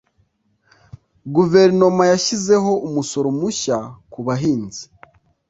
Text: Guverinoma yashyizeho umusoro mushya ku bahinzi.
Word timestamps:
Guverinoma 1.35 2.03
yashyizeho 2.11 2.71
umusoro 2.87 3.27
mushya 3.39 3.77
ku 4.11 4.19
bahinzi. 4.27 4.83